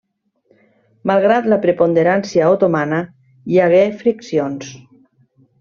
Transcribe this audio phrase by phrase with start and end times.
[1.11, 3.03] Malgrat la preponderància otomana,
[3.53, 4.73] hi hagué friccions.